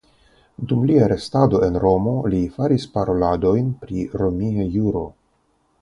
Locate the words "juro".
4.79-5.05